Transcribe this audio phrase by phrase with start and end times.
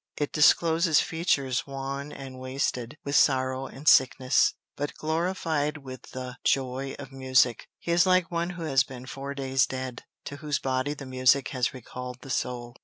[0.17, 6.95] It discloses features wan and wasted with sorrow and sickness, but glorified with the joy
[6.97, 7.67] of the music.
[7.77, 11.49] He is like one who has been four days dead, to whose body the music
[11.49, 12.77] has recalled the soul.